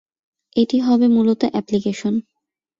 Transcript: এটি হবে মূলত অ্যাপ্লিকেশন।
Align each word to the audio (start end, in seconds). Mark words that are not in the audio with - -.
এটি 0.55 0.77
হবে 0.79 1.05
মূলত 1.07 1.41
অ্যাপ্লিকেশন। 1.51 2.13